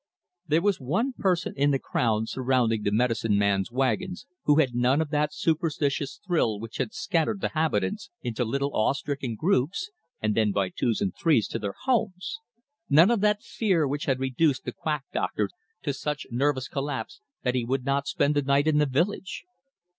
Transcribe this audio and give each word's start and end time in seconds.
There 0.47 0.63
was 0.63 0.79
one 0.79 1.13
person 1.15 1.53
in 1.55 1.69
the 1.69 1.77
crowd 1.77 2.27
surrounding 2.27 2.81
the 2.81 2.91
medicine 2.91 3.37
man's 3.37 3.71
wagon 3.71 4.15
who 4.45 4.55
had 4.57 4.73
none 4.73 4.99
of 4.99 5.11
that 5.11 5.31
superstitious 5.31 6.19
thrill 6.25 6.59
which 6.59 6.77
had 6.77 6.91
scattered 6.91 7.39
the 7.39 7.49
habitants 7.49 8.09
into 8.23 8.43
little 8.43 8.71
awe 8.73 8.93
stricken 8.93 9.35
groups, 9.35 9.91
and 10.19 10.33
then 10.33 10.51
by 10.51 10.69
twos 10.69 11.01
and 11.01 11.13
threes 11.15 11.47
to 11.49 11.59
their 11.59 11.75
homes; 11.83 12.39
none 12.89 13.11
of 13.11 13.21
that 13.21 13.43
fear 13.43 13.87
which 13.87 14.05
had 14.05 14.19
reduced 14.19 14.63
the 14.65 14.73
quack 14.73 15.03
doctor 15.13 15.51
to 15.83 15.93
such 15.93 16.25
nervous 16.31 16.67
collapse 16.67 17.21
that 17.43 17.53
he 17.53 17.63
would 17.63 17.85
not 17.85 18.07
spend 18.07 18.33
the 18.35 18.41
night 18.41 18.65
in 18.65 18.79
the 18.79 18.87
village. 18.87 19.43